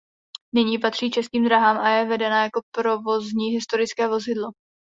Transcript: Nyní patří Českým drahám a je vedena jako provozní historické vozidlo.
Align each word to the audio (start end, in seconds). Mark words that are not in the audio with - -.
Nyní 0.55 0.79
patří 0.79 1.11
Českým 1.11 1.45
drahám 1.45 1.77
a 1.77 1.89
je 1.89 2.05
vedena 2.05 2.43
jako 2.43 2.61
provozní 2.75 3.47
historické 3.49 4.07
vozidlo. 4.07 4.47